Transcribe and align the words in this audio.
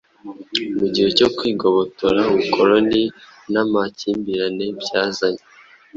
mu 0.77 0.85
gihe 0.93 1.09
cyo 1.17 1.27
kwigobotora 1.37 2.21
ubukoloni 2.31 3.03
n'amakimbirane 3.53 4.65
byazanye, 4.81 5.43